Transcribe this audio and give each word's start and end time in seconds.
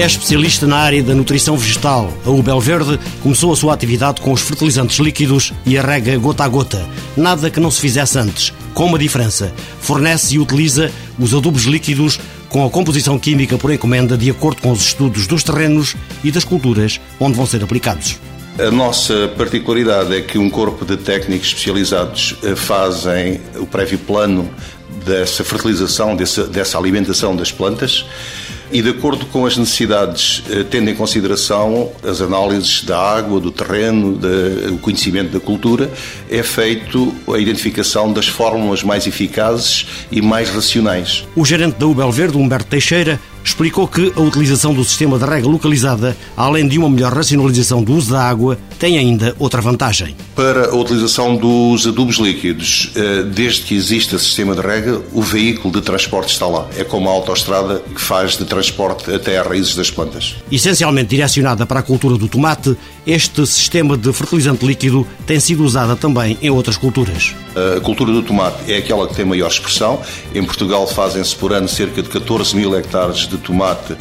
É 0.00 0.06
especialista 0.06 0.66
na 0.66 0.78
área 0.78 1.02
da 1.02 1.14
nutrição 1.14 1.58
vegetal. 1.58 2.10
A 2.24 2.30
Ubel 2.30 2.58
Verde 2.58 2.98
começou 3.22 3.52
a 3.52 3.56
sua 3.56 3.74
atividade 3.74 4.22
com 4.22 4.32
os 4.32 4.40
fertilizantes 4.40 4.98
líquidos 4.98 5.52
e 5.66 5.76
a 5.76 5.82
rega 5.82 6.16
gota 6.16 6.42
a 6.42 6.48
gota. 6.48 6.88
Nada 7.14 7.50
que 7.50 7.60
não 7.60 7.70
se 7.70 7.82
fizesse 7.82 8.18
antes. 8.18 8.50
Com 8.72 8.86
uma 8.86 8.98
diferença. 8.98 9.52
Fornece 9.78 10.36
e 10.36 10.38
utiliza 10.38 10.90
os 11.18 11.34
adubos 11.34 11.64
líquidos 11.64 12.18
com 12.48 12.64
a 12.64 12.70
composição 12.70 13.18
química 13.18 13.58
por 13.58 13.70
encomenda 13.70 14.16
de 14.16 14.30
acordo 14.30 14.62
com 14.62 14.72
os 14.72 14.80
estudos 14.80 15.26
dos 15.26 15.44
terrenos 15.44 15.94
e 16.24 16.30
das 16.30 16.44
culturas 16.44 16.98
onde 17.20 17.36
vão 17.36 17.44
ser 17.44 17.62
aplicados. 17.62 18.18
A 18.58 18.70
nossa 18.70 19.28
particularidade 19.36 20.14
é 20.16 20.22
que 20.22 20.38
um 20.38 20.48
corpo 20.48 20.82
de 20.82 20.96
técnicos 20.96 21.48
especializados 21.48 22.36
eh, 22.42 22.56
fazem 22.56 23.38
o 23.54 23.66
prévio 23.66 23.98
plano 23.98 24.50
dessa 25.04 25.44
fertilização, 25.44 26.16
dessa, 26.16 26.44
dessa 26.44 26.78
alimentação 26.78 27.34
das 27.34 27.50
plantas 27.50 28.04
e, 28.72 28.80
de 28.80 28.90
acordo 28.90 29.26
com 29.26 29.44
as 29.44 29.56
necessidades, 29.56 30.42
eh, 30.48 30.64
tendo 30.68 30.90
em 30.90 30.94
consideração 30.94 31.90
as 32.04 32.20
análises 32.20 32.84
da 32.84 32.98
água, 32.98 33.40
do 33.40 33.50
terreno, 33.50 34.12
do 34.12 34.78
conhecimento 34.78 35.32
da 35.32 35.40
cultura, 35.40 35.90
é 36.30 36.42
feito 36.42 37.12
a 37.32 37.38
identificação 37.38 38.12
das 38.12 38.28
fórmulas 38.28 38.82
mais 38.84 39.06
eficazes 39.06 39.86
e 40.10 40.22
mais 40.22 40.50
racionais. 40.50 41.24
O 41.34 41.44
gerente 41.44 41.78
da 41.78 41.86
Ubel 41.86 42.12
Verde, 42.12 42.38
Humberto 42.38 42.68
Teixeira, 42.68 43.20
explicou 43.44 43.86
que 43.88 44.12
a 44.16 44.20
utilização 44.20 44.72
do 44.74 44.84
sistema 44.84 45.18
de 45.18 45.24
rega 45.24 45.48
localizada, 45.48 46.16
além 46.36 46.68
de 46.68 46.78
uma 46.78 46.88
melhor 46.88 47.12
racionalização 47.12 47.82
do 47.82 47.94
uso 47.94 48.12
da 48.12 48.22
água, 48.22 48.58
tem 48.78 48.98
ainda 48.98 49.34
outra 49.38 49.60
vantagem. 49.60 50.16
Para 50.34 50.70
a 50.70 50.74
utilização 50.74 51.36
dos 51.36 51.86
adubos 51.86 52.16
líquidos, 52.16 52.92
eh, 52.96 53.22
desde 53.24 53.62
que 53.62 53.74
exista 53.74 54.18
sistema 54.18 54.54
de 54.54 54.60
rega, 54.60 55.00
o 55.12 55.22
veículo 55.22 55.72
de 55.74 55.82
transporte 55.82 56.32
está 56.32 56.46
lá. 56.46 56.66
É 56.76 56.84
como 56.84 57.08
a 57.08 57.12
autoestrada 57.12 57.82
que 57.94 58.00
faz 58.00 58.36
de 58.36 58.44
transporte 58.44 59.12
até 59.12 59.38
às 59.38 59.46
raízes 59.46 59.74
das 59.74 59.90
plantas. 59.90 60.36
Essencialmente 60.50 61.10
direcionada 61.10 61.66
para 61.66 61.80
a 61.80 61.82
cultura 61.82 62.16
do 62.16 62.28
tomate, 62.28 62.76
este 63.06 63.46
sistema 63.46 63.96
de 63.96 64.12
fertilizante 64.12 64.64
líquido 64.64 65.06
tem 65.26 65.38
sido 65.40 65.64
usado 65.64 65.96
também 65.96 66.38
em 66.40 66.50
outras 66.50 66.76
culturas. 66.76 67.34
A 67.76 67.80
cultura 67.80 68.12
do 68.12 68.22
tomate 68.22 68.72
é 68.72 68.78
aquela 68.78 69.08
que 69.08 69.14
tem 69.14 69.24
maior 69.24 69.48
expressão. 69.48 70.00
Em 70.34 70.44
Portugal 70.44 70.86
fazem-se 70.86 71.34
por 71.34 71.52
ano 71.52 71.68
cerca 71.68 72.02
de 72.02 72.08
14 72.08 72.54
mil 72.54 72.76
hectares 72.76 73.26
de 73.36 73.38
tomate 73.38 73.96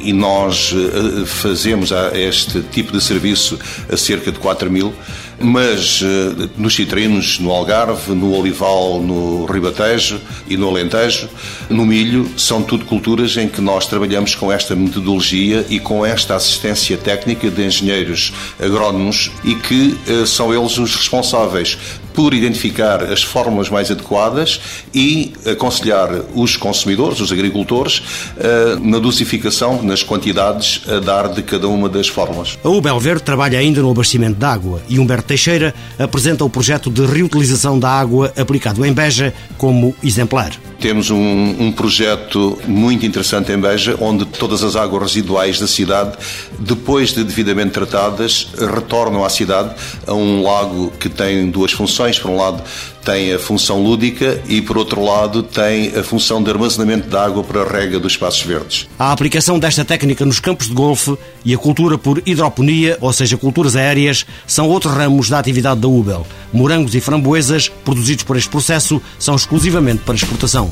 e 0.00 0.12
nós 0.12 0.74
eh, 0.74 1.24
fazemos 1.24 1.90
este 2.12 2.60
tipo 2.60 2.92
de 2.92 3.02
serviço 3.02 3.58
a 3.90 3.96
cerca 3.96 4.30
de 4.30 4.38
4 4.38 4.70
mil, 4.70 4.92
mas 5.40 6.02
eh, 6.02 6.48
nos 6.56 6.74
citrinos, 6.74 7.38
no 7.38 7.50
Algarve, 7.50 8.12
no 8.14 8.38
Olival, 8.38 9.00
no 9.00 9.46
Ribatejo 9.46 10.20
e 10.46 10.56
no 10.56 10.68
Alentejo, 10.68 11.28
no 11.70 11.86
milho, 11.86 12.30
são 12.36 12.62
tudo 12.62 12.84
culturas 12.84 13.36
em 13.36 13.48
que 13.48 13.60
nós 13.60 13.86
trabalhamos 13.86 14.34
com 14.34 14.52
esta 14.52 14.76
metodologia 14.76 15.64
e 15.70 15.80
com 15.80 16.04
esta 16.04 16.36
assistência 16.36 16.96
técnica 16.96 17.50
de 17.50 17.64
engenheiros 17.64 18.32
agrónomos 18.60 19.30
e 19.42 19.54
que 19.54 19.98
eh, 20.06 20.26
são 20.26 20.52
eles 20.52 20.76
os 20.76 20.94
responsáveis 20.94 21.78
por 22.14 22.32
identificar 22.32 23.02
as 23.02 23.22
fórmulas 23.22 23.68
mais 23.68 23.90
adequadas 23.90 24.60
e 24.94 25.32
aconselhar 25.44 26.08
os 26.34 26.56
consumidores, 26.56 27.20
os 27.20 27.32
agricultores, 27.32 28.02
eh, 28.38 28.76
na 28.80 28.98
dosificação, 28.98 29.82
nas 29.82 30.02
quantidades 30.02 30.82
a 30.88 31.00
dar 31.00 31.28
de 31.28 31.42
cada 31.42 31.68
uma 31.68 31.88
das 31.88 32.08
fórmulas. 32.08 32.58
A 32.62 32.68
Ubel 32.68 32.98
Verde 33.00 33.22
trabalha 33.22 33.58
ainda 33.58 33.82
no 33.82 33.90
abastecimento 33.90 34.38
de 34.38 34.46
água 34.46 34.80
e 34.88 34.98
Humberto 34.98 35.28
Teixeira 35.28 35.74
apresenta 35.98 36.44
o 36.44 36.50
projeto 36.50 36.90
de 36.90 37.04
reutilização 37.04 37.78
da 37.78 37.90
água 37.90 38.32
aplicado 38.36 38.84
em 38.84 38.92
Beja 38.92 39.34
como 39.58 39.94
exemplar. 40.02 40.52
Temos 40.84 41.08
um, 41.08 41.16
um, 41.16 41.72
projeto 41.72 42.58
muito 42.66 43.06
interessante 43.06 43.50
em 43.50 43.56
Beja, 43.56 43.96
onde 44.02 44.26
todas 44.26 44.62
as 44.62 44.76
águas 44.76 45.04
residuais 45.04 45.58
da 45.58 45.66
cidade, 45.66 46.12
depois 46.58 47.10
de 47.10 47.24
devidamente 47.24 47.70
tratadas, 47.70 48.48
retornam 48.54 49.24
à 49.24 49.30
cidade 49.30 49.74
a 50.06 50.12
um 50.12 50.42
lago 50.42 50.92
que 51.00 51.08
tem 51.08 51.50
duas 51.50 51.72
funções. 51.72 52.18
Por 52.18 52.30
um 52.30 52.36
lado, 52.36 52.62
tem 53.02 53.32
a 53.32 53.38
função 53.38 53.82
lúdica 53.82 54.42
e, 54.46 54.60
por 54.60 54.76
outro 54.76 55.02
lado, 55.02 55.42
tem 55.42 55.88
a 55.96 56.02
função 56.02 56.42
de 56.42 56.50
armazenamento 56.50 57.08
de 57.08 57.16
água 57.16 57.42
para 57.42 57.62
a 57.62 57.66
rega 57.66 57.98
dos 57.98 58.12
espaços 58.12 58.42
verdes. 58.42 58.86
A 58.98 59.10
aplicação 59.10 59.58
desta 59.58 59.86
técnica 59.86 60.26
nos 60.26 60.38
campos 60.38 60.68
de 60.68 60.74
golfe 60.74 61.16
e 61.46 61.54
a 61.54 61.58
cultura 61.58 61.96
por 61.96 62.22
hidroponia, 62.26 62.98
ou 63.00 63.10
seja, 63.10 63.38
culturas 63.38 63.74
aéreas, 63.74 64.26
são 64.46 64.68
outros 64.68 64.92
ramos 64.92 65.30
da 65.30 65.38
atividade 65.38 65.80
da 65.80 65.88
Ubel. 65.88 66.26
Morangos 66.54 66.94
e 66.94 67.00
framboesas, 67.00 67.68
produzidos 67.68 68.24
por 68.24 68.36
este 68.36 68.48
processo, 68.48 69.02
são 69.18 69.34
exclusivamente 69.34 70.02
para 70.04 70.14
exportação. 70.14 70.70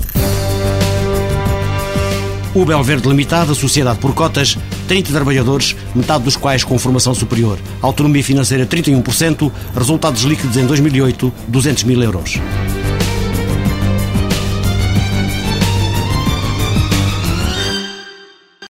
O 2.55 2.65
Belverde 2.65 3.09
Limitada, 3.09 3.53
sociedade 3.55 3.99
por 3.99 4.15
cotas, 4.15 4.57
30 4.87 5.11
trabalhadores, 5.11 5.75
metade 5.95 6.25
dos 6.25 6.37
quais 6.37 6.63
com 6.63 6.79
formação 6.79 7.15
superior. 7.15 7.59
Autonomia 7.81 8.23
financeira 8.23 8.65
31%, 8.65 9.51
resultados 9.75 10.23
líquidos 10.23 10.57
em 10.57 10.67
2008, 10.67 11.33
200 11.49 11.85
mil 11.85 12.03
euros. 12.03 12.39